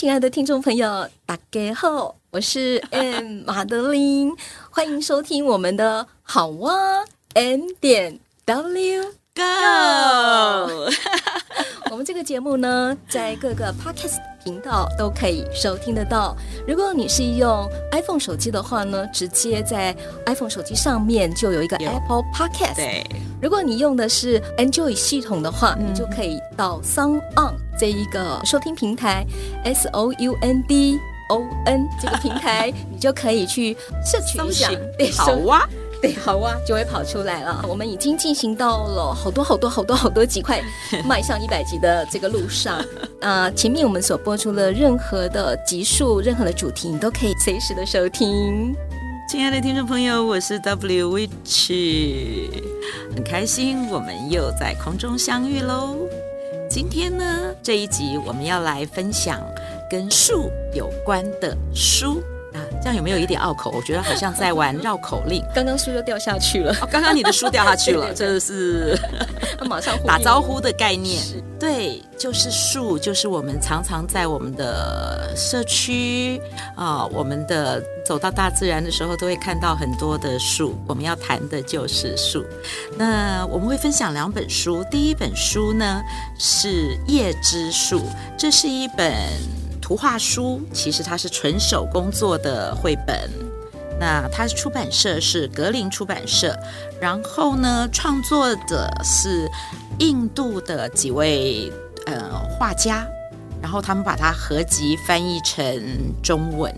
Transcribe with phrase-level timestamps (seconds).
[0.00, 4.34] 亲爱的听众朋友，大家好，我是 M 马德琳，
[4.70, 6.72] 欢迎收听我们的好哇
[7.34, 9.02] M 点 W
[9.34, 9.42] Go。
[11.92, 16.36] 我们这个节目呢，在各个 Podcast 频道都可以收听得到。
[16.66, 19.94] 如果你是用 iPhone 手机的话呢，直接在
[20.26, 22.76] iPhone 手机上面就有一个 Apple Podcast。
[22.76, 23.06] 对，
[23.40, 29.24] 如果你用的是 Android 系统的话，嗯、你就可以到 Sound On 这一个收听平台
[29.64, 30.98] ，S O U N D
[31.30, 34.70] O N 这个平台， 你就可以去摄取一下。
[35.16, 35.68] 好哇。
[36.02, 37.62] 对，好哇，就会跑出来了。
[37.68, 40.58] 我们已经进行到了好多好多好多好多几块
[41.04, 42.82] 迈向一百集的这个路上。
[43.20, 48.74] 呃，前面我们所播出的任何的集数、任何的主题，你都可以随时的收听。
[49.28, 52.48] 亲爱的听众朋友，我是 W Witch，
[53.14, 55.98] 很开心我们又在空中相遇喽。
[56.70, 59.38] 今天呢，这一集我们要来分享
[59.90, 62.22] 跟树有关的书。
[62.54, 63.70] 啊，这样有没有一点拗口？
[63.70, 65.44] 我觉得好像在玩绕口令。
[65.54, 66.72] 刚刚书就掉下去了。
[66.80, 68.98] 哦，刚刚你的书掉下去了， 这是
[69.66, 71.22] 马上打招呼的概念。
[71.58, 76.40] 对，就是树，就是我们常常在我们的社区
[76.74, 80.74] 啊，我们的走到大自然的时候，都会看到很多的树。
[80.86, 82.42] 我们要谈的就是树。
[82.96, 86.00] 那我们会分享两本书，第一本书呢
[86.38, 87.98] 是《叶之树》，
[88.38, 89.59] 这是一本。
[89.90, 93.28] 图画书其实它是纯手工做的绘本，
[93.98, 96.56] 那它的出版社是格林出版社，
[97.00, 99.50] 然后呢，创作者是
[99.98, 101.72] 印度的几位
[102.06, 103.04] 呃画家，
[103.60, 105.82] 然后他们把它合集翻译成
[106.22, 106.72] 中文。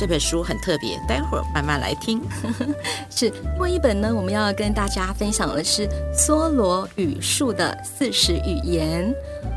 [0.00, 2.20] 这本书很特别，待会儿慢慢来听。
[3.08, 9.08] 是另外一本呢，我们要跟大家分享的是《梭罗与树的四时语言》。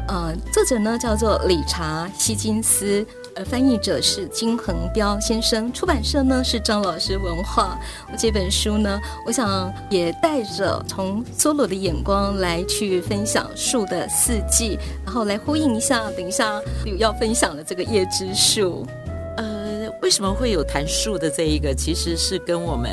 [0.07, 3.03] 呃，作者呢叫做理查希金斯，
[3.35, 7.79] 而翻译者是金恒彪先生，出版社呢是张老师文化。
[8.15, 18.85] 这本书呢，我想也带着从梭罗的眼光来去分享树的四季，然后来呼应一下等一下有要分享的这个叶之树。
[20.05, 21.73] 呃，为什么会有谈树的这一个？
[21.73, 22.91] 其实是跟我们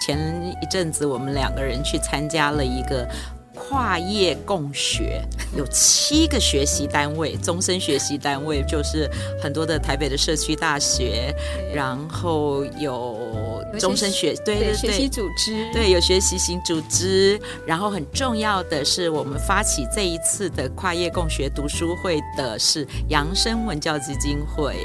[0.00, 0.18] 前
[0.62, 3.06] 一阵子我们两个人去参加了一个。
[3.54, 5.22] 跨业共学
[5.56, 9.08] 有七个学习单位，终身学习单位就是
[9.42, 11.32] 很多的台北的社区大学，
[11.72, 24.76] 然后有终身学，对对对，学习组织，对有学习型组织，然后很重要的是，我们发起这一次的跨业共学读书会的是扬生文教基金会，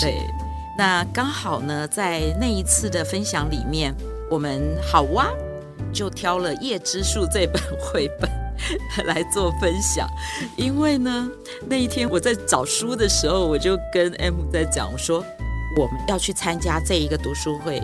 [0.00, 0.14] 对，
[0.78, 3.92] 那刚好呢，在那一次的分享里面，
[4.30, 5.28] 我们好哇。
[5.90, 8.30] 就挑了《叶之树》这本绘本
[9.06, 10.06] 来做分享，
[10.54, 11.28] 因为呢，
[11.66, 15.24] 那一天我在找书的时候，我就跟 M 在讲说，
[15.78, 17.82] 我们要去参加这一个读书会，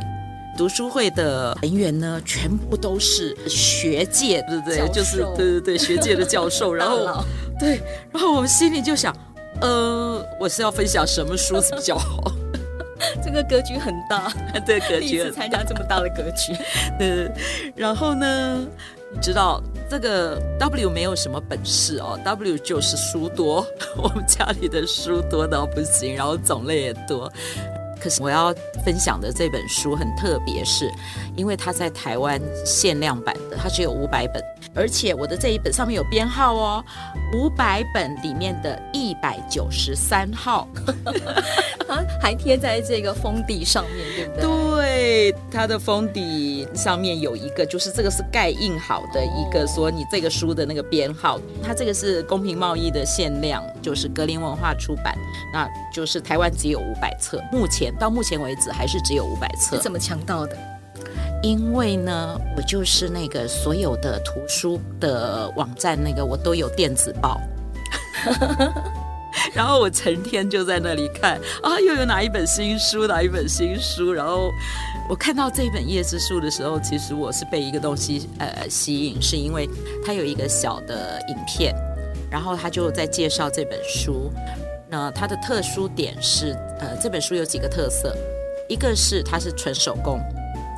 [0.56, 4.86] 读书会的人员呢，全部都是学界，对不对？
[4.92, 6.72] 就是对对对，学界的教授。
[6.76, 7.24] 然后
[7.58, 7.80] 对，
[8.12, 9.16] 然后我们心里就想，
[9.62, 12.22] 呃，我是要分享什么书比较好？
[13.22, 14.32] 这个格局很大，
[14.66, 16.54] 对， 格局很 大，参加这么大的格局，
[16.98, 17.30] 对。
[17.74, 18.66] 然后呢，
[19.12, 23.66] 你知道这个 W 没有什么本事哦，W 就是书多，
[23.96, 27.30] 我们家里的书多到不行，然后种类也多。
[28.04, 28.54] 可是我要
[28.84, 30.92] 分享的这本书很特别，是
[31.36, 34.44] 因为它在台湾限量版的，它只有五百本，
[34.74, 36.84] 而且我的这一本上面有编号哦，
[37.32, 40.68] 五百本里面的一百九十三号，
[41.88, 45.32] 它还贴在这个封底上面，对不对？
[45.32, 55.16] 对，它的封底上面有一个，就是这个是盖印好的一个，说你这个书的那个编号，它这个是公平贸易的限量，就是格林文化出版，
[55.54, 57.94] 那就是台湾只有五百册，目前。
[58.00, 60.58] 到目前为止还是只有五百册，你怎么抢到的？
[61.40, 67.40] 因为呢，我就是那个所有的图书的网站，那个我都有电子报，
[69.54, 74.12] 然后我成天就在那里看啊，又有哪一本新书，哪一本新书。
[74.12, 74.50] 然后
[75.08, 79.70] 我看到这本《叶之树》的时候，其实我是被一个东西呃吸引，是因为
[80.04, 81.72] 它有一个小的影片，
[82.28, 84.32] 然后他就在介绍这本书。
[84.94, 88.16] 那它的特殊点是，呃，这本书有几个特色。
[88.68, 90.20] 一个是它是纯手工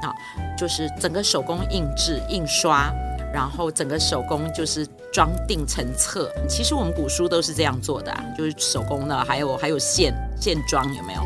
[0.03, 0.09] 啊，
[0.57, 2.91] 就是整个手工印制、印刷，
[3.31, 6.33] 然后整个手工就是装订成册。
[6.49, 11.21] 其实我们古书都是这样做的啊，就是手工的，还有还有线线装有没有？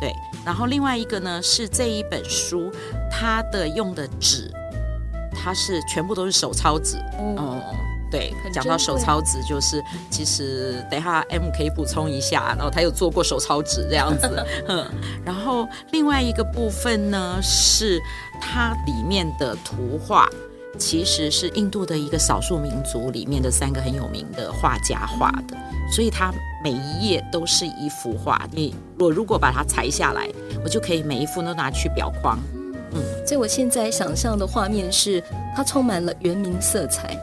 [0.00, 0.10] 对。
[0.42, 2.72] 然后另外一个呢是这一本书，
[3.10, 4.50] 它的用的纸，
[5.34, 7.36] 它是全部都是手抄纸，嗯。
[7.38, 7.62] 嗯
[8.12, 14.86] 对，讲到手抄纸，就是其实等一下 M 可以补充一下，然后他有做过手抄纸这样子， 嗯，
[15.24, 17.98] 然后另外一个部分呢是
[18.38, 20.28] 它里面的图画，
[20.78, 25.56] 其实是印度的一个少数民族里面的三个很有名的画家画的，
[25.90, 26.30] 所以它
[26.62, 28.46] 每一页都是一幅画。
[28.50, 30.28] 你我如果把它裁下来，
[30.62, 32.38] 我就可以每一幅都拿去裱框，
[32.92, 35.24] 嗯，所以我现在想象的画面是
[35.56, 37.18] 它充满了原民色彩。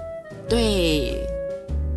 [0.50, 1.28] 对，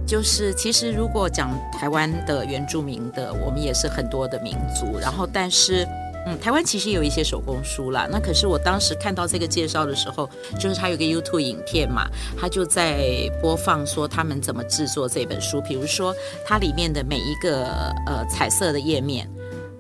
[0.07, 4.99] 就是其实如果讲台湾的原住民的，我们也是很多的民族。
[5.01, 5.89] 然后，但是，
[6.27, 8.07] 嗯，台湾其实有一些手工书啦。
[8.13, 10.29] 那可是我当时看到这个介绍的时候，
[10.61, 12.07] 就是他有个 YouTube 影片嘛，
[12.39, 15.59] 他就在播放说他们怎么制作这本书。
[15.63, 16.15] 比如说，
[16.45, 17.65] 它里面的每一个
[18.07, 19.27] 呃彩色的页面，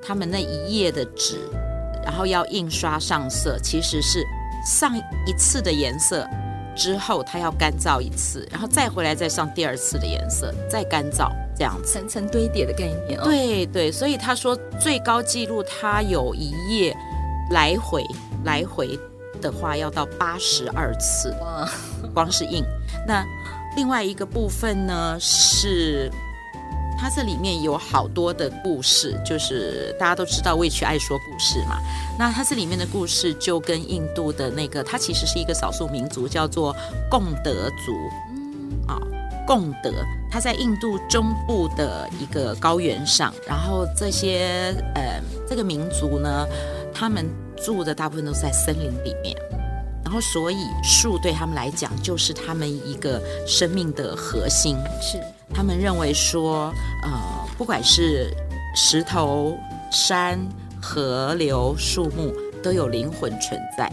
[0.02, 1.36] 他们那一页的纸，
[2.02, 4.24] 然后要印刷上色，其实是
[4.64, 4.96] 上
[5.26, 6.26] 一次的颜色。
[6.76, 13.24] 之后，它要干燥一次，然后再回来再上第二次的颜色，再干燥，这样层层堆叠的概念哦。
[13.24, 16.96] 对对，所以他说最高纪录，它有一页
[17.50, 18.04] 来回
[18.44, 18.98] 来回
[19.40, 21.68] 的话要到八十二次哇，
[22.14, 22.64] 光是印。
[23.06, 23.24] 那
[23.76, 26.10] 另外一个部分呢是。
[26.98, 31.80] 它这里面有好多的故事，就是大家都知道魏曲爱说故事嘛。
[32.18, 36.74] 那它这里面的故事就跟印度的那个，它其实是一个少数民族，叫做
[37.10, 37.92] 贡德族。
[38.30, 39.00] 嗯，啊，
[39.46, 39.92] 贡德，
[40.30, 43.32] 它在印度中部的一个高原上。
[43.46, 46.46] 然后这些呃，这个民族呢，
[46.92, 47.26] 他们
[47.56, 49.36] 住的大部分都是在森林里面。
[50.04, 54.76] 然后所以树对他们来讲，就是他们一个生命的核心。
[55.00, 55.18] 是。
[55.54, 56.72] 他们认为说，
[57.02, 57.10] 呃，
[57.58, 58.34] 不管是
[58.74, 59.56] 石头、
[59.90, 60.38] 山、
[60.82, 63.88] 河流、树木，都有灵魂存在，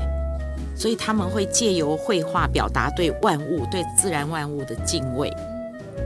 [0.75, 5.31] 所以他们会借由绘画表达对万物、对自然万物的敬畏。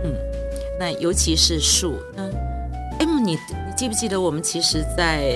[0.04, 0.14] 嗯，
[0.78, 1.96] 那尤其是树。
[2.18, 2.30] 嗯
[3.00, 5.34] ，M，你你记不记得我们其实在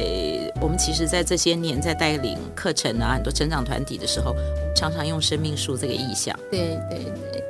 [0.62, 4.36] 我们其实，在这些年在带领课程啊，很多成长团体的时候，
[4.76, 6.38] 常常用生命树这个意象。
[6.52, 7.00] 对对
[7.32, 7.44] 对。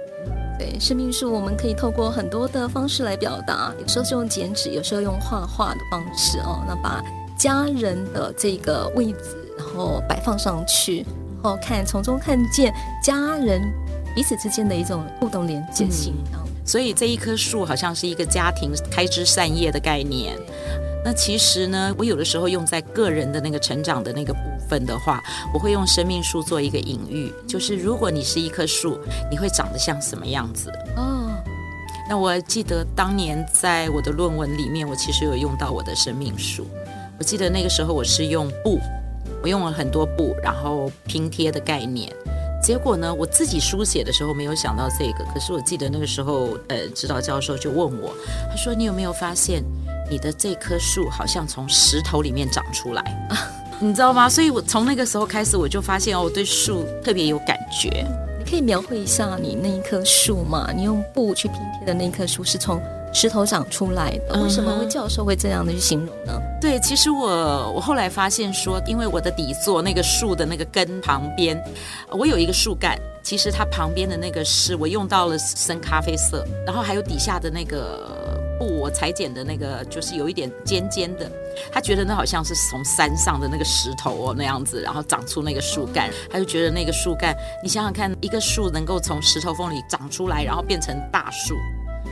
[0.60, 6.64] 对，生命树我们可以透过很多的方式来表达，有时候是用剪纸，有时候用画画的方式哦。
[6.68, 7.00] 那把
[7.38, 11.06] 家人的这个位置，然后摆放上去，
[11.42, 12.74] 然后看从中看见
[13.04, 13.62] 家人
[14.16, 16.16] 彼此之间的一种互动连接性。
[16.34, 20.36] 嗯，所以这一棵树好像是一个家庭开枝散叶的概念。
[21.06, 25.24] 那其实呢，我有的时候用在个人的那个成长的那个部分的话，
[25.54, 29.00] 我会用生命树做一个隐喻，就是如果你是一棵树，
[29.32, 30.70] 你会长得像什么样子？
[30.98, 31.32] 哦，
[32.10, 36.68] 那我记得当年在我的论文里面，我其实有用到我的生命树。
[37.20, 38.80] 我记得那个时候我是用布，
[39.42, 42.12] 我用了很多布，然后拼贴的概念。
[42.62, 48.14] 结果呢，我自己书写的时候没有想到这个，可是我记得那个时候，呃，指导教授就问我，
[48.50, 49.64] 他说：“你有没有发现？”
[50.10, 53.04] 你的这棵树好像从石头里面长出来，
[53.78, 54.30] 你知道吗？
[54.30, 58.06] 所以我从那个时候开始，我就发现哦，我对树特别有感觉。
[58.40, 60.72] 你可以描绘一下你那一棵树吗？
[60.74, 62.82] 你用布去拼贴的那一棵树是从
[63.14, 66.40] 石头长出来的，为什么会教授会这样的去形容呢？
[66.62, 71.62] 对，其实我我后来发现说，因为我的底座那个树的那个根旁边，
[72.12, 78.16] 我有一个树干，其实它旁边的那个是我用到了深咖啡色，然后还有底下的那个。
[78.60, 81.32] 布我裁剪的那个就是有一点尖尖的，
[81.72, 91.54] 他觉得那好像是从山上的那个石头哦那样子，然后长出那个树干，他就觉得那个树干，你想想看，一个树能够从石头缝里长出来，然后变成大树。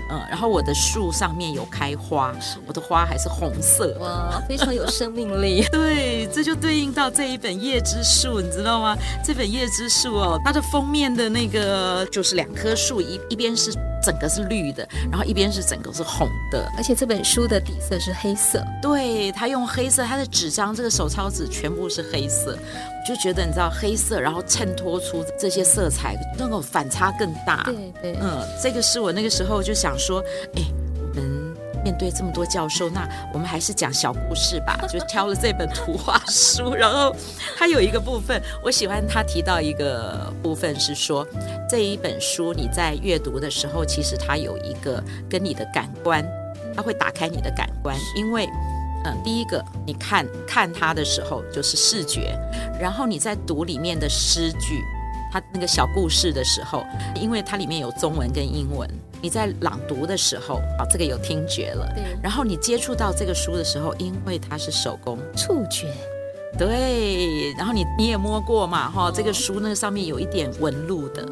[0.09, 2.33] 嗯，然后我的树上面有开花，
[2.67, 5.65] 我的花还是红色，哇，非常有生命力。
[5.73, 8.95] 对，这就对应到这一本《叶之树》，你知道吗？
[9.23, 18.63] 这本《叶之树》哦，它的封面的那个就是两棵树，一一边是整个是绿的，然后一边是整个是红的，而且这本书的底色是黑色。
[18.83, 27.63] 对，它用黑色，它的纸张这个手抄纸全部是黑色，我就觉得你知道黑色，然后衬托出这些色彩，那个反差更大。
[27.65, 29.94] 对对，嗯，这个是我那个时候就想。
[29.97, 30.23] 说，
[30.55, 30.63] 哎，
[30.97, 34.77] 我们面对这么多教授，那我们还是讲小故事吧。
[34.89, 37.15] 就挑了这本图画书，然后
[37.57, 41.27] 它有一个部分，我喜欢他提到一个部分是说，
[41.69, 46.25] 这一本书你在阅读的时候，其实它有一个跟你的感官，
[46.75, 48.47] 它会打开你的感官，因为
[49.05, 52.35] 嗯，第一个你看看它的时候就是视觉，
[52.81, 54.81] 然后你在读里面的诗句，
[55.31, 56.83] 它那个小故事的时候，
[57.13, 58.89] 因为它里面有中文跟英文，
[59.21, 61.91] 你在朗读的时候，啊，这个有听觉了。
[61.95, 62.03] 对。
[62.21, 65.91] 然后你接触到这个书的时候，因为它是手工触觉，
[66.57, 67.53] 对。
[67.57, 71.23] 然后你你也摸过嘛，哈、哦，这个书那个上面有一点纹路的，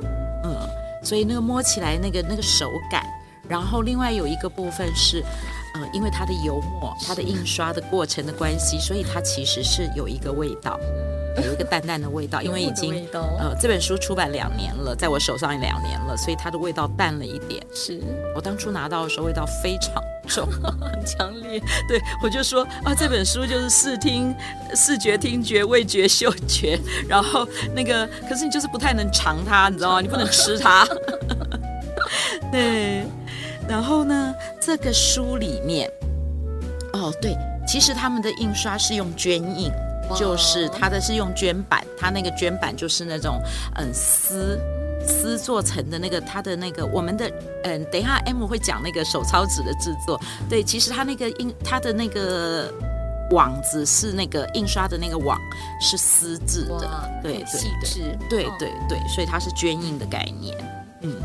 [0.43, 0.55] 嗯，
[1.03, 3.05] 所以那个摸起来那个那个手感。
[3.47, 5.21] 然后另外有一个部分是，
[5.75, 10.79] 呃，因为它的油墨、它的印刷的过程的关系，所以它其实是有一个味道，
[11.41, 12.41] 有一个淡淡的味道。
[12.43, 17.63] 因为已经呃这本书出版两年了，在我手上也两年了，所以它的味道淡了一点。
[17.73, 18.01] 是
[18.35, 20.47] 我当初拿到的时候，味道非常重，
[20.79, 21.59] 很 强烈。
[21.87, 24.35] 对，我就说啊，这本书就是视听、
[24.75, 30.01] 视觉、听觉、味觉、嗅觉，然后那个，可是你就是不太能尝它，你知道吗？
[30.01, 30.85] 你不能吃它。
[32.51, 33.03] 对。
[33.65, 35.89] 然后呢，这个书里面，
[36.91, 37.33] 哦，对，
[37.65, 39.71] 其实他们的印刷是用绢印，
[40.15, 43.41] 就是它的是用绢板，它那个绢板就是那种
[43.75, 44.59] 嗯丝
[45.05, 47.29] 丝做成的那个，它的那个我们的
[47.63, 50.19] 嗯，等一下 M 会讲那个手抄纸的制作。
[50.49, 52.71] 对，其实它那个印它的那个
[53.31, 55.37] 网子是那个印刷的那个网
[55.81, 60.57] 是丝质的，对对细致，对对对，所以它是绢印的概念，
[61.01, 61.15] 嗯。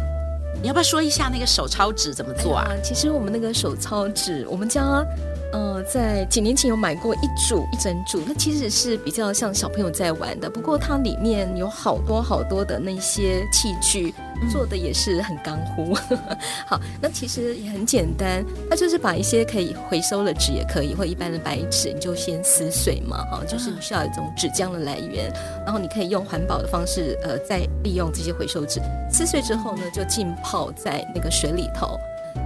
[0.61, 2.67] 你要不要说一下那个手抄纸怎么做啊？
[2.83, 5.05] 其实我们那个手抄纸，我们家
[5.53, 10.50] 呃在几年前有买过一组一整组，那其实是比较像小朋友在玩的。
[10.50, 14.12] 不过它里面有好多好多的那些器具。
[14.50, 15.95] 做的也是很干乎，
[16.66, 25.33] 好，那其实也很简单，那就是把一些可以回收的纸也可以，或一般的白纸，你就先撕碎嘛，哈，就是你需要一种纸浆的来源，
[25.64, 28.80] 然后你可以用环保的方式，呃，再利用这些回收纸，
[29.11, 31.99] 撕碎之后呢，就浸泡在那个水里头。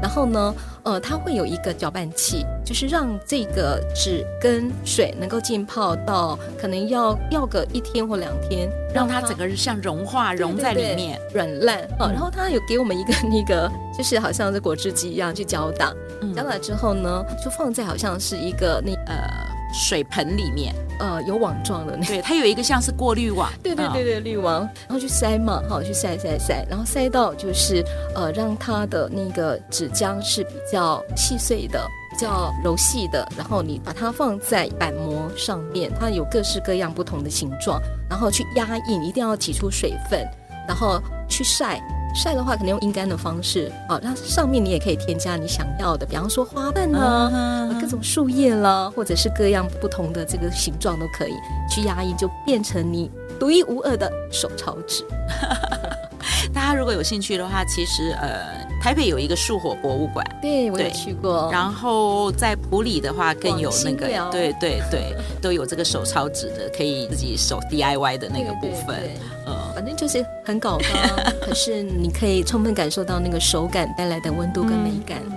[0.03, 11.79] 然后呢，呃，它会有一个搅拌器，就是让这个纸跟水能够浸泡到，可能要要个一天或两天，让它整个像融化融在里面，软烂。
[12.01, 15.95] 哦、嗯，然后它有给我们一个那个，就是好像是果汁机一样去搅打，
[16.35, 19.52] 搅打之后呢，就放在好像是一个那呃。
[19.73, 40.27] 水盆里面，呃，有网状的那个，对，它有一个像是过滤网， 对对对对，滤网，然后去筛嘛，好，去筛筛筛，然后筛到就是呃，让它的那个纸浆是比较细碎的，比较柔细的，然后你把它放在板膜上面，它有各式各样不同的形状，然后去压印，一定要挤出水分，
[40.69, 41.81] 然后去晒。
[42.15, 47.81] 晒的话，可能用阴干的方式啊，那上面你也可以添加你想要的，比方说花瓣啊，uh -huh.
[47.81, 51.33] 各种树叶啦，或者是各样不同的这个形状都可以
[51.71, 55.05] 去压印，就变成你独一无二的手抄纸。
[56.53, 58.41] 大家如果有兴趣的话，其实呃，
[58.81, 61.49] 台北有一个树火博物馆，对我也去过。
[61.51, 68.99] 然后在普里的话，更有那个，对对对，都有这个手抄纸的，可以自己手 DIY 的那个部分。
[69.47, 75.19] 嗯，反正就是很搞刚， 可是你可以充分感受到那个手感带来的温度跟美感。
[75.27, 75.33] 嗯、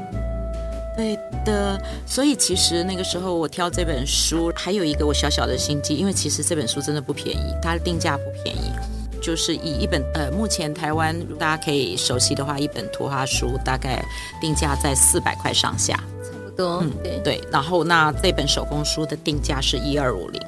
[0.95, 8.71] 对的，所以其实那个时候我挑这本书，还有一个我小小的心机，因为其实这本书真的不便宜，它的定价不便宜，
[9.21, 14.03] 就是以一本呃，目前台湾大家可以熟悉的话，一本图画书大概
[14.39, 16.79] 定价在四百块上下，差不多。
[16.81, 17.41] 嗯，对对。
[17.51, 20.41] 然后那这本手工书的定价是一二五零。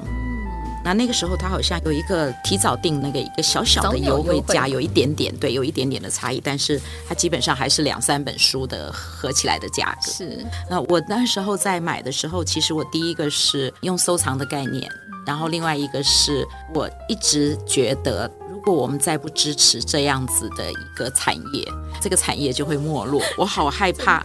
[0.84, 10.10] 那那个时候，他好像有一个提早订那个一个小小的优惠价，有一点点，对，有一点点的差异，但是它基本上还是两三本书的合起来的价格。
[10.10, 10.46] 是。
[10.70, 14.90] 那我那时候在买的时候，其实我第一个是用收藏的概念，
[15.26, 18.30] 然后另外一个是我一直觉得。
[18.68, 21.66] 如果我们再不支持这样子的一个产业，
[22.02, 23.18] 这个产业就会没落。
[23.38, 24.22] 我好害 怕，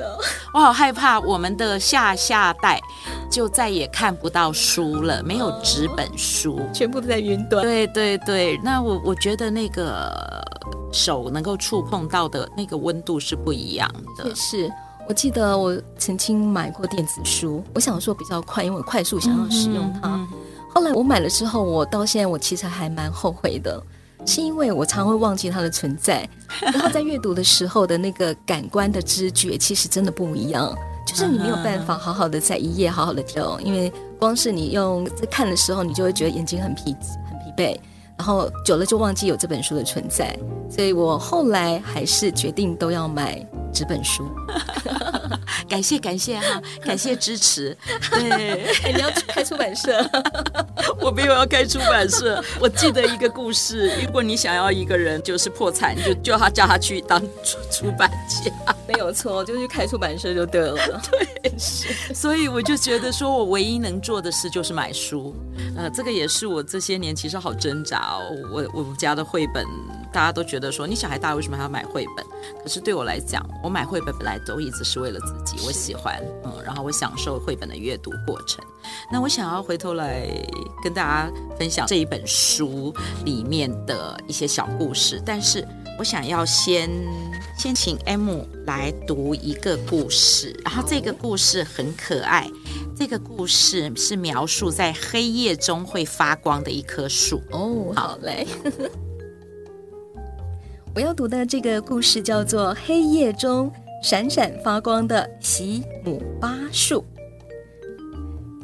[0.54, 2.78] 我好害怕我们的下下代
[3.32, 7.64] 就再也看不到书了，没有纸本书，全部都在云端。
[7.64, 10.12] 对对对，那我我觉得那个
[10.92, 14.36] 手能够触碰到的那个温度是不一样的。
[14.36, 14.70] 是，
[15.08, 20.10] 我记得我曾经买过电子书，我想说比较快，因为我快速想要使用它。
[20.10, 20.38] 嗯嗯。
[20.76, 23.82] 后来我买了之后，我到现在我其实还蛮后悔的。
[24.26, 26.28] 是因为我常会忘记它的存在，
[26.62, 30.74] 然后在阅读的时候的那个感官的知觉其实真的不一样，
[31.06, 36.96] 就是你没有办法好好的在一页好好的挑，因为光是你用在看的时候，你就会觉得眼睛很疲
[37.30, 37.78] 很疲惫，
[38.18, 40.38] 然后久了就忘记有这本书的存在，
[40.70, 44.26] 所以我后来还是决定都要买纸本书。
[45.68, 47.76] 感谢感谢哈， 感谢支持。
[48.12, 50.06] 对，欸、你要开出版社？
[51.02, 52.44] 我没有要开出版社。
[52.60, 58.52] 我记得一个故事，如果你想要一个人就是破产，就叫他叫他去当出出版界。
[58.88, 58.94] 下。
[58.94, 60.76] 没有错，就去开出版社就对了。
[61.10, 62.14] 对，是。
[62.14, 65.36] 所以我就觉得说，我唯一能做的事就是买书。
[65.76, 68.36] 呃，这个也是我这些年其实好挣扎哦。
[68.52, 69.66] 我我们家的绘本，
[70.12, 72.26] 大家都觉得说，你小孩大为什么还要买绘本？
[72.62, 78.64] 可是对我来讲，我买绘本本来都一直是为了自己，我喜欢，嗯，然后我享受绘本的阅读过程。
[79.12, 80.28] 那我想要回头来
[80.84, 85.66] 跟大家分享这一本书里面的一些小故事，但是
[85.98, 86.90] 我想要先
[87.58, 92.50] 先请 M 来读一个故事，然后这个故事很可爱，
[92.96, 97.42] 这个故事是描述在黑夜中会发光的一棵树。
[97.52, 98.48] 哦，好嘞，
[100.96, 103.72] 我要读的这个故事叫做《黑夜中
[104.02, 107.06] 闪闪发光的席姆巴树》。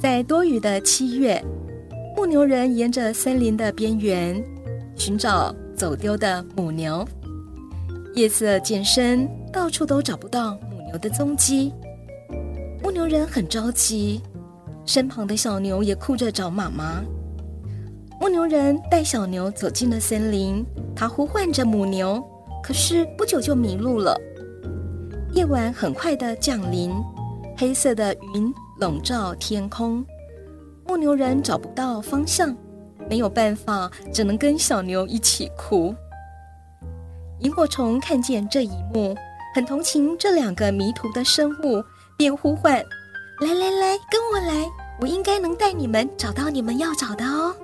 [0.01, 1.43] 在多雨的七月，
[2.17, 4.43] 牧牛人沿着森林的边缘
[4.95, 7.07] 寻找走丢的母牛。
[8.13, 11.73] 夜色渐深，到处都找不到母牛的踪迹。
[12.83, 14.21] 牧牛人很着急，
[14.85, 17.03] 身旁的小牛也哭着找妈妈。
[18.19, 22.23] 牧牛人带小牛走进了森林，他呼唤着母牛，
[22.63, 24.19] 可是不久就迷路了。
[25.33, 26.91] 夜晚很快的降临，
[27.57, 28.53] 黑色的云。
[28.79, 30.05] 笼罩天空，
[30.87, 32.55] 牧牛人找不到方向，
[33.09, 35.93] 没有办法，只能跟小牛一起哭。
[37.41, 39.15] 萤火虫看见这一幕，
[39.55, 41.81] 很同情这两个迷途的生物，
[42.17, 42.73] 便呼唤
[43.39, 44.69] ：“来来来，跟我来，
[44.99, 47.55] 我应该能带你们找到你们要找的哦。”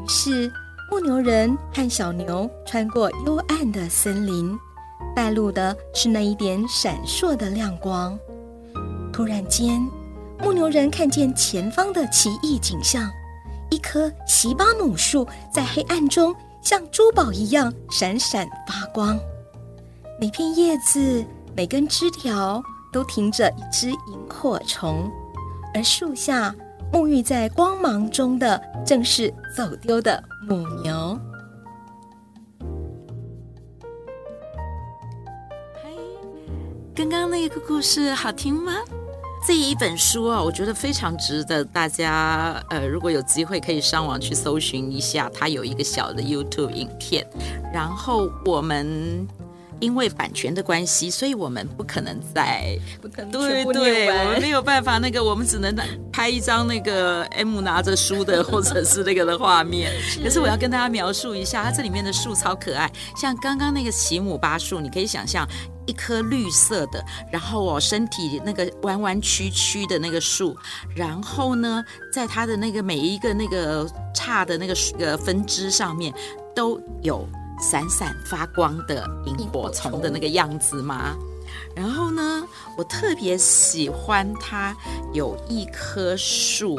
[0.00, 0.52] 于是，
[0.88, 4.56] 牧牛人和小牛穿过幽暗的森林，
[5.16, 8.16] 带路的是那一点闪烁的亮光。
[9.12, 9.84] 突然间，
[10.38, 13.10] 牧牛人看见前方的奇异景象，
[13.68, 19.18] 一棵西巴姆树在黑暗中像珠宝一样闪闪发光，
[20.20, 21.24] 每片叶子、
[21.56, 22.62] 每根枝条
[22.92, 25.10] 都停着一只萤火虫，
[25.74, 26.54] 而树下
[26.92, 31.18] 沐浴在光芒中的正是走丢的母牛。
[35.82, 35.96] 嘿，
[36.94, 38.74] 刚刚那个故事好听吗？
[39.46, 47.26] 这一本书啊，我觉得非常值得大家，呃，如果有机会可以上网去搜寻一下，它有一个小的 YouTube 影片。
[47.72, 49.26] 然后我们
[49.80, 55.74] 因为版权的关系，所以我们不可能在，不可能对对，我们没有办法，那个我们只能
[56.12, 59.90] 拍一张那个 M 拿着书的或者是那个的画面。
[60.22, 65.48] 可是我要跟大家描述一下，它这里面的树超可爱，像刚刚那个奇姆巴树，你可以想象。
[65.90, 70.56] 一棵绿色的，然后哦，身体那个弯弯曲曲的那个树，
[70.94, 76.14] 然后呢，在它的那个每一个那个叉的那个呃分支上面，
[76.54, 77.28] 都有
[77.60, 81.16] 闪闪发光的萤火虫的那个样子吗？
[81.74, 82.46] 然后呢，
[82.78, 84.76] 我特别喜欢它
[85.12, 86.76] 有一棵树，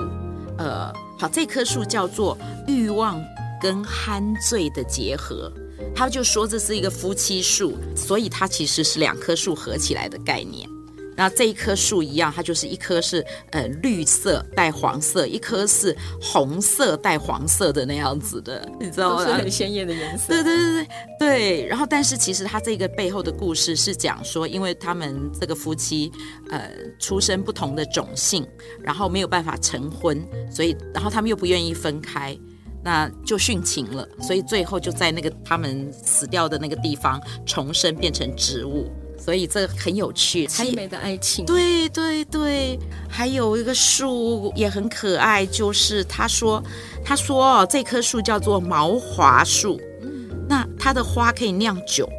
[0.58, 3.22] 呃，好，这棵树叫做欲望
[3.62, 5.52] 跟酣醉的结合。
[5.96, 10.68] 他就说这是一个夫妻树，所以它其实是两棵树合起来的概念。
[11.14, 19.26] 那这一棵树一样，它就是一棵是呃绿色带黄色，一棵是红色带黄色的那样子的， 你知道吗？
[19.26, 20.30] 是很鲜艳的颜色。
[20.30, 20.88] 对对对对
[21.20, 21.66] 对。
[21.68, 26.12] 然后，但是其实它这个背后的故事是讲说，因为他们这个夫妻
[26.50, 28.48] 呃出身不同的种姓，
[28.82, 32.36] 然后没有办法成婚，所以然后他们又不愿意分开。
[32.84, 41.46] 那就殉情了，所以最后就在那个他们死掉的那个地方重生，变成植物，所以这很有趣，凄美的爱情。
[41.46, 46.62] 对对对，还有一个树也很可爱，就是他说
[47.06, 50.28] 他说哦，这棵树叫做毛华树，嗯。
[50.50, 52.10] 那它的花可以酿酒。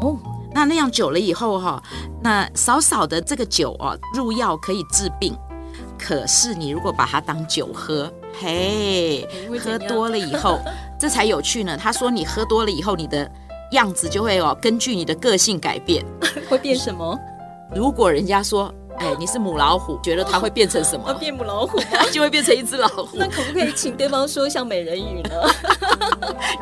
[0.00, 0.18] 哦，
[0.54, 1.82] 那酿酒了以后哈，
[2.22, 5.36] 那少少的这个酒哦，入药可以治病，
[5.98, 8.12] 可是你如果把它当酒喝。
[8.40, 9.26] 嘿，
[9.62, 10.58] 喝多了以后，
[10.98, 11.76] 这才有趣呢。
[11.76, 13.30] 他说，你喝多了以后，你的
[13.72, 16.04] 样子就会哦，根据你的个性改变。
[16.48, 17.18] 会变什么？
[17.74, 21.12] 如果人家说，哎，你是母老虎，觉得它会变成什么？
[21.14, 21.78] 变母老虎，
[22.12, 23.08] 就会变成一只老虎。
[23.14, 25.30] 那可不可以请对方说像美人鱼呢？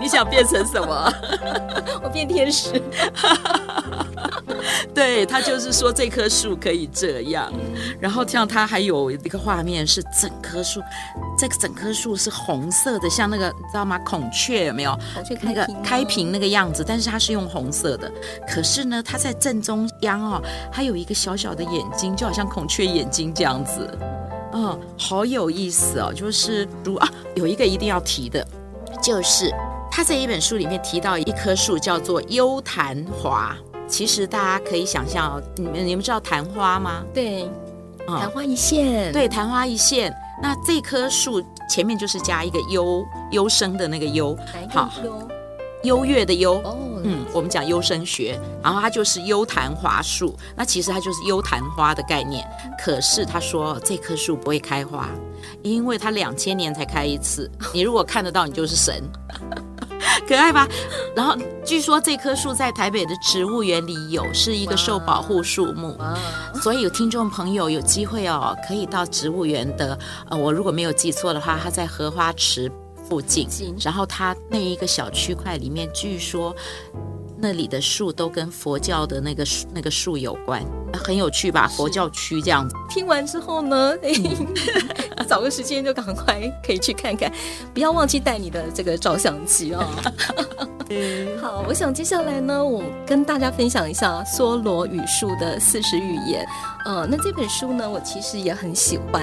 [0.01, 1.13] 你想变成什么？
[2.03, 2.81] 我变天使。
[4.95, 7.53] 对，他就是说这棵树可以这样，
[8.01, 10.81] 然后像他还有一个画面是整棵树，
[11.39, 13.99] 这个整棵树是红色的，像那个你知道吗？
[14.01, 14.99] 孔雀有没有？
[15.15, 18.11] 孔雀那个开屏那个样子，但是它是用红色的。
[18.49, 23.89] 可是呢，它在正中央哦，它有一个小小的眼睛，就好像孔雀眼睛这样子，
[24.53, 26.13] 嗯，好有意思哦。
[26.13, 28.47] 就是如啊，有一个一定要提的，
[29.03, 29.53] 就是
[29.91, 33.57] 他在一本书里面提到一棵树叫做幽昙华。
[33.91, 37.03] 其实大家可以想象哦，你们你们知道昙花吗？
[37.13, 37.43] 对，
[38.07, 39.13] 哦、昙花一现。
[39.13, 40.15] 对，昙花一现。
[40.41, 44.35] 那这棵树前面就是加一个优优生的那个优，
[44.71, 44.91] 好，
[45.83, 46.55] 优越的优。
[46.61, 50.35] 哦，嗯，我们讲优生学，然后它就是优昙花树。
[50.57, 52.47] 那其实它就是优昙花的概念。
[52.83, 55.09] 可是他说这棵树不会开花，
[55.63, 57.51] 因为它两千年才开一次。
[57.75, 59.03] 你如果看得到，你就是神。
[60.29, 60.69] 可爱吧？
[61.15, 65.97] 然后据说这棵树在台北的植物园里有，是一个受保护树木。
[66.63, 69.99] 所以有听众朋友有机会哦，可以到植物园的。
[70.29, 72.71] 呃，我如果没有记错的话，它在荷花池
[73.09, 73.49] 附近。
[73.81, 76.55] 然后它那一个小区块里面，据说
[77.41, 81.67] 那里的树都跟佛教的那个树那个树有关，很有趣吧？
[81.69, 82.75] 佛教区这样子。
[82.89, 83.95] 听完之后呢？
[85.29, 87.33] 找个时间就赶快可以去看看，
[87.73, 89.85] 不要忘记带你的这个照相机 哦。
[91.41, 96.45] 好，我想接下来呢，我跟大家分享一下梭罗语树的四十语言。
[96.85, 99.23] 呃，那这本书呢，我其实也很喜欢。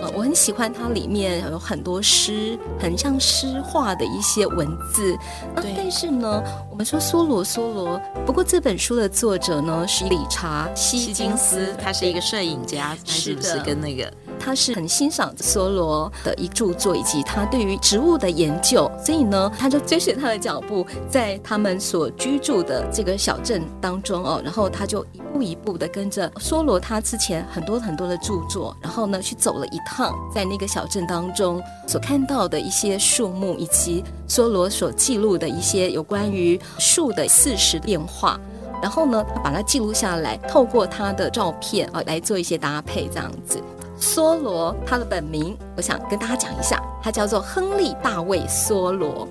[0.00, 5.14] 呃，我很喜欢它里面有很多诗，很像诗画的一些文字。
[5.54, 14.10] 那但是呢，我们说梭罗梭罗，不过这本书的作者呢是理查希金斯，他是一个摄影家，是不是跟那个？
[14.44, 38.38] 他是很欣赏梭罗的一著作，以及他对于植物的研究，所以呢，他就追随他的脚步，在他们所居住的这个小镇当中哦，然后他就一步一步的跟着梭罗他之前很多很多的著作，然后呢去走了一趟，在那个小镇当中所看到的一些树木，以及梭罗所记录的一些有关于树的四时变化，
[38.82, 43.58] 然后呢，把它记录下来，透过他的照片啊来做一些搭配，这样子。
[44.04, 49.26] 梭罗，他的本名，我想跟大家讲一下，他叫做亨利·大卫·梭罗。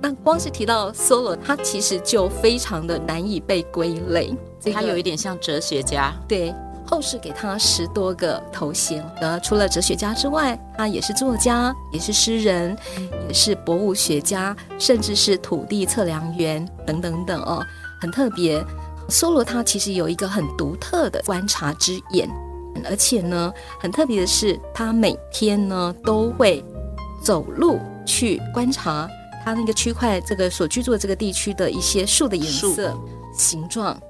[0.00, 4.32] 那光是提到梭罗，他其实就非常的难以被归类。
[4.72, 6.14] 他有一点像哲学家。
[6.28, 6.54] 对，
[6.86, 9.04] 后世给他十多个头衔。
[9.20, 12.76] 呃，除了哲学家之外，他也是作家，也是诗人，
[13.26, 17.60] 也是博物学家，甚至是土地测量员等等等哦，
[18.00, 18.64] 很特别。
[19.08, 22.30] 梭罗他其实有一个很独特的观察之眼。
[22.84, 26.64] 而且呢，很特别的是，他每天呢都会
[27.22, 29.08] 走路去观察
[29.44, 32.96] 他那个区块，这个所居住的这个地区的一些树的颜色、
[33.36, 34.00] 形状、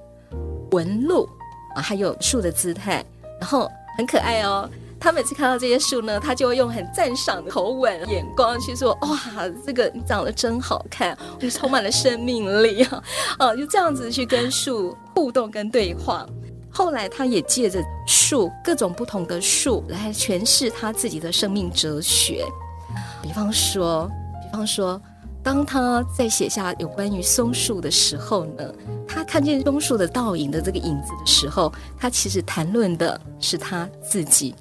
[0.71, 1.29] 纹路
[1.75, 3.05] 啊，还有树的姿态，
[3.41, 4.69] 然后很可爱哦。
[5.01, 9.19] 他每次看到这些树呢，他就会用很赞赏的口吻、眼光去说：“哇，
[9.67, 13.03] 这个你长得真好看，你充满了生命力啊！”
[13.41, 16.25] 哦，就这样子去跟树互动跟对话。
[16.73, 22.47] 后来，他也借着树各种不同的树来诠释他自己的生命哲学。
[23.23, 24.11] 比方说，
[24.43, 25.01] 比方说，
[25.43, 28.65] 当他在写下有关于松树的时候呢，
[29.07, 34.55] 他看见松树的倒影的这个影子的时候，他其实谈论的是他自己。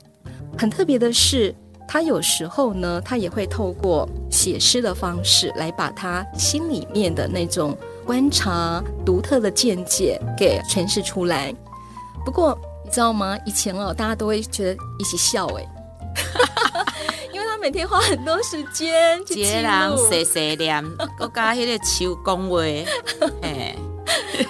[0.58, 1.56] 很特别的是，
[1.88, 11.54] 他有时候呢，他也会透过写诗的方式来把他心里面的那种观察、独特的见解给诠释出来。
[12.26, 13.38] 不过你知道吗？
[13.46, 15.66] 以前哦，大家都会觉得一起笑哎，
[17.34, 20.84] 因为他每天花很多时间去记录，细细念，
[21.20, 22.60] 我加迄个手工话，
[23.42, 23.76] 哎，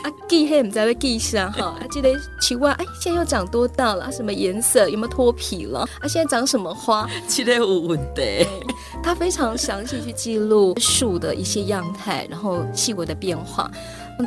[0.03, 4.11] 啊记黑唔知要记啥哈，啊记得树啊，哎，现在又长多大了？
[4.11, 4.87] 什么颜色？
[4.89, 5.81] 有没有脱皮了？
[5.99, 7.07] 啊，现在长什么花？
[7.27, 8.47] 记得有问题。
[9.03, 13.69] 他非常详细去记录树的一些样态，然后细微的变化。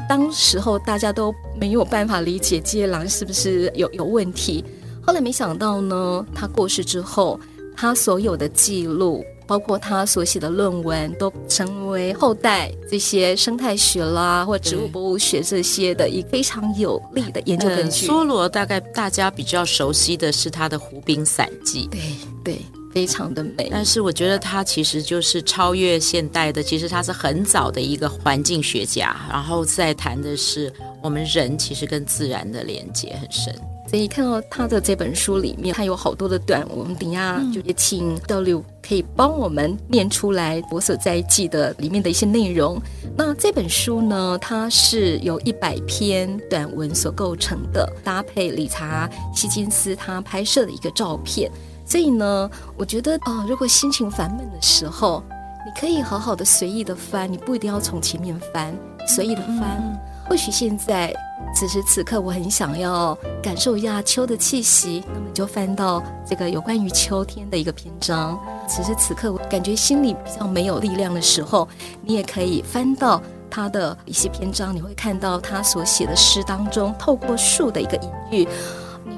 [0.09, 4.65] 当时候大家都没有办法理解接狼是不是有有问题，
[5.03, 7.39] 后来没想到呢，他过世之后，
[7.77, 18.07] 他所有的记录，包括他所写的论文，都成为后代这些生态学啦或植物博物学这些的一个非常有力的研究根据。
[18.07, 22.01] 梭罗大概大家比较熟悉的是他的《湖滨散记》，对
[22.43, 22.59] 对。
[22.95, 26.63] 非常的美，但是我觉得他其实就是超越现代的。
[26.63, 33.53] 其实他是很早的一个环境学家，然后再谈的是我们人其实跟自然的连接很深。
[33.87, 42.81] 所以看到他的这本书里面，他有好多的短文等一下就也请 W 可以帮我们念出来我所在记的里面的一些内容。
[43.17, 51.51] 那这本书呢，它是由一百篇短文所构成的，搭配理查希金斯他拍摄的一个照片。
[51.85, 55.23] 所以呢，我觉得哦，如果心情烦闷的时候，
[55.65, 58.75] 你可以好好的随意的翻，你不一定要从前面翻，
[59.07, 59.83] 随意的翻。
[59.83, 61.15] 嗯、或许现在
[61.55, 68.39] 此时此刻，我很想要感受一下秋的气息，那么就翻到这个有关于秋天的一个篇章。
[68.67, 71.69] 此时此刻，我感觉心里比较没有力量的时候，
[72.03, 78.49] 你也可以翻到他的一些篇章，你会看到他所写的诗当中，透过树的一个隐喻，你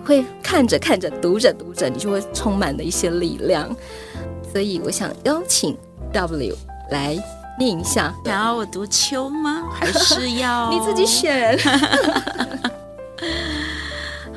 [0.07, 3.69] 会看着看着，读着读着，你就会充满了一些力量。
[4.53, 5.77] 所以我想邀请
[6.12, 6.57] W
[6.90, 7.19] 来
[7.59, 8.14] 念一下。
[8.25, 9.64] 想要我读秋吗？
[9.73, 11.59] 还是要 你自己选？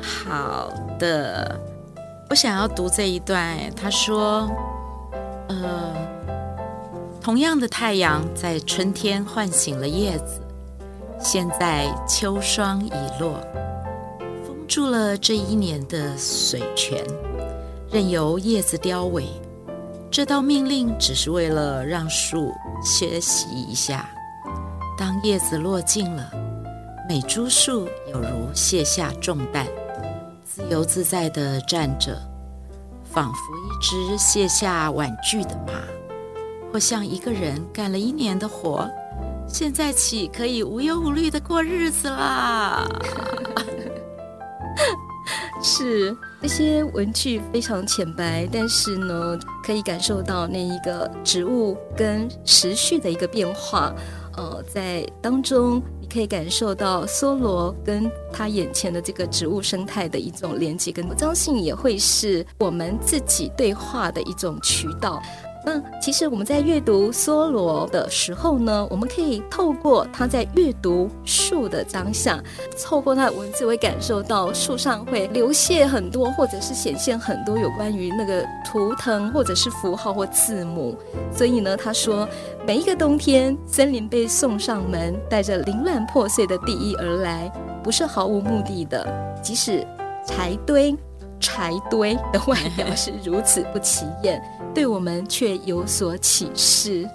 [0.02, 1.58] 好的，
[2.28, 3.56] 我想要读这一段。
[3.74, 4.50] 他说
[5.48, 5.94] ：“呃，
[7.20, 10.40] 同样的太阳在春天唤醒了叶子，
[11.18, 13.69] 现在秋霜已落，封
[14.70, 17.04] 住了这一年的水泉，
[17.90, 19.24] 任由叶子凋萎。
[20.12, 24.08] 这道命令只是为了让树歇息一下。
[24.96, 26.30] 当叶子落尽了，
[27.08, 29.66] 每株树有如卸下重担。”
[30.46, 32.16] 自由自在地站着，
[33.12, 35.72] 仿佛一只卸下玩具的马，
[36.72, 38.88] 或像一个人干了一年的活，
[39.48, 42.86] 现在起可以无忧无虑地过日子啦。
[45.62, 53.94] 是那些文具非常浅白，但是呢，可以感受到那一个植物跟时序的一个变化。
[54.36, 56.10] 呃，在当中你。
[56.10, 65.22] 可以感受到梭罗跟他眼前的这个植物生态的一种连接，跟我相信也会是我们自己对话的一种渠道。
[65.64, 72.42] 那其实我们在阅读梭罗的时候呢，我们可以透过他在阅读树的当下，
[72.82, 80.96] 透过他的文字，会感受到树上会流泻很多，或者是显现很多有关于那个图腾，或者是符号或字母。
[81.30, 82.26] 所以呢，他说
[82.66, 87.52] 每一个冬天，森林被送上门，带着凌乱破碎的地衣而来，
[87.84, 89.06] 不是毫无目的的。
[89.42, 89.86] 即使
[90.24, 90.96] 柴堆。
[91.40, 94.40] 柴堆的外表是如此不起眼，
[94.74, 97.08] 对我们却有所启示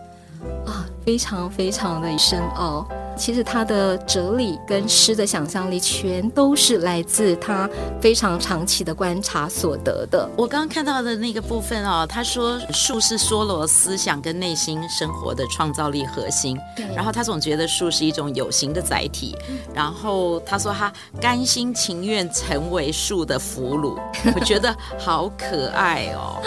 [0.65, 2.85] 啊，非常非常的深奥。
[3.17, 7.69] 其实他的哲理跟诗的想象力，全都是来自他
[8.01, 10.29] 非常长期的观察所得的。
[10.35, 16.85] 我刚刚看到的那个部分哦，他说树是梭罗思想跟内心生活的创造力核心，对。
[16.93, 19.35] 然后他总觉得树是一种有形的载体，
[19.73, 23.97] 然后他说他甘心情愿成为树的俘虏，
[24.35, 26.41] 我觉得好可爱哦。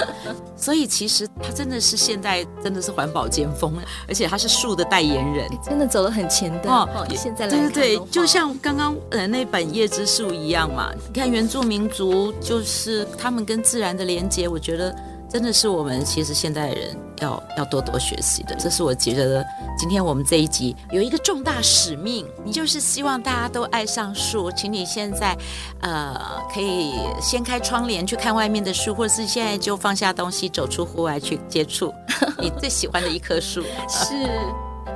[0.54, 3.72] 所以其实他真的是现在真的是环保尖峰，
[4.07, 6.58] 而且他是树的代言人，真的走得很前。
[6.64, 10.92] 哦，现在来看对对对，就像刚刚呃那本《叶之树》一样嘛。
[11.12, 14.94] 你看原住民族，就是他们跟自然的连接，我觉得
[15.29, 18.55] 真的是我们其实现代人要要多多学习的。
[18.57, 19.44] 这是我觉得
[19.79, 24.51] 今天我们这一集有一个重大使命，你就是希望大家都爱上树。
[24.53, 25.37] 请你现在
[25.81, 26.18] 呃
[26.53, 31.92] 可以掀开窗帘去看外面的树，或者是现在就放下东西走出户外去接触
[32.38, 33.62] 你最喜欢的一棵树。
[33.88, 34.29] 是。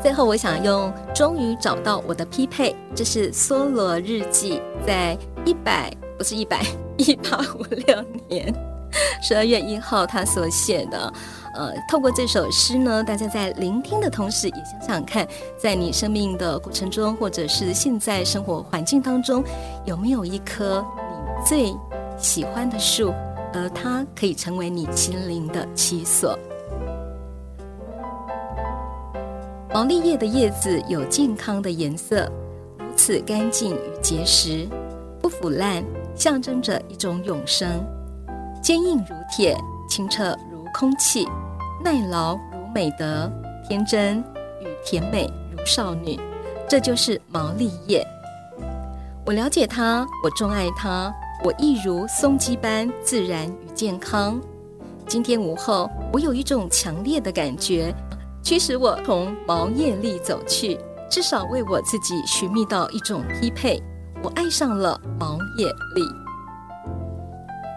[0.01, 6.65] 最后，我想用“终于找到我的匹配”，这是梭罗日记在一百不是一百
[6.99, 8.53] 一八五六年
[9.23, 11.13] 十二月一号他所写的。
[11.55, 19.45] 呃，透过这首诗呢，大家在聆听的同时，也想想看，在你生命的过程中，或者是现在生活环境当中，
[19.85, 21.75] 有没有一棵你最
[22.19, 23.13] 喜欢的树，
[23.53, 26.39] 而它可以成为你心灵的栖所。
[29.73, 32.31] 毛利叶的叶子有健康的颜色，
[32.79, 34.69] 如此干净与结实，
[35.19, 35.83] 不腐烂，
[36.15, 37.83] 象征着一种永生。
[38.63, 39.57] 坚硬如铁，
[39.89, 41.27] 清澈如空气，
[41.83, 43.33] 耐劳如美德，
[43.67, 44.19] 天真
[44.61, 46.21] 与甜美如少女。
[46.69, 48.07] 这就是毛利叶。
[49.25, 51.11] 我了解它，我钟爱它，
[51.43, 54.39] 我一如松鸡般自然与健康。
[55.07, 57.95] 今天午后，我有一种强烈的感觉。
[58.43, 60.77] 驱使我从毛叶里走去，
[61.09, 63.81] 至少为我自己寻觅到一种匹配。
[64.21, 66.03] 我爱上了毛叶里。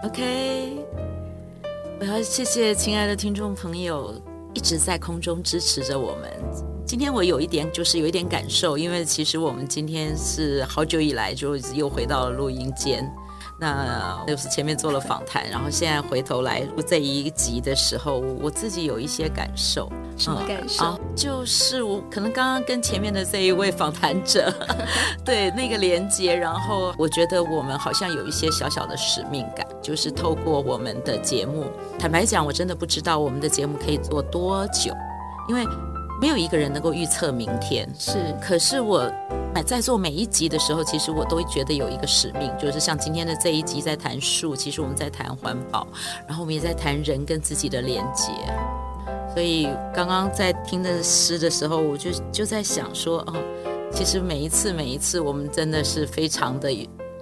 [0.04, 0.86] OK，
[2.00, 4.20] 我要谢谢亲爱的听众朋友
[4.56, 6.32] 一直在空中支持着我们。
[6.84, 13.08] 今天我有一点就是有一点感受，因为其实我们今天是好久以来就又回到了录音间。
[13.58, 19.90] 那就是前面做了访谈，然后现在回头来录这一集的时候，我自己有一些感受。
[20.18, 20.86] 什么感受？
[20.86, 24.54] 嗯、就是我可能刚刚跟前面的这一位访谈者，
[25.26, 31.66] 对那个连接，然后我觉得我们好像有一些小小的使命感，就是透过我们的节目。
[32.00, 34.94] 坦白讲，我真的不知道我们的节目可以做多久，
[35.50, 35.66] 因为。
[36.22, 38.34] 没有一个人能够预测明天，是。
[38.42, 39.04] 可是我
[39.64, 45.88] 在做每一集的时候，其实我都觉得有一个使命，就是像今天的这一集在谈树，其实我们在谈环保，
[46.28, 48.32] 然后我们也在谈人跟自己的连接。
[49.34, 53.34] 所以刚刚在听的诗的时候，我就就在想说，哦，
[53.92, 56.70] 其实每一次每一次，我们真的是非常的。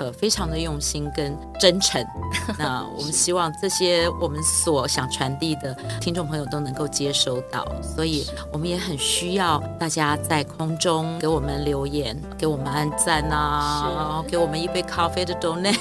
[0.03, 2.03] 呃，非常的用心跟真诚。
[2.59, 15.77] 那我们希望这些我们所想传递的听众朋友都能够接收到，所以我们也很需要大家在空中给我们留言，给我们按赞啊，然后给我们一杯咖啡的 donate。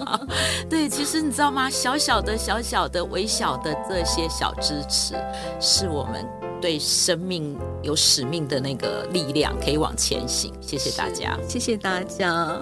[0.70, 1.68] 对，其实你知道吗？
[1.68, 5.14] 小小的、小小的、微小的这些小支持，
[5.60, 6.26] 是我们
[6.60, 10.50] 对生命有使命的那个力量，可以往前行。
[10.62, 12.58] 谢谢大家，谢谢大家。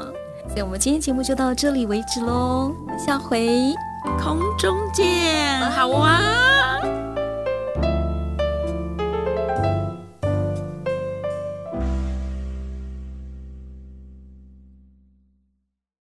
[0.51, 3.73] 所以我们今天节目就到这里为止喽，下回
[4.21, 6.80] 空中见，好啊。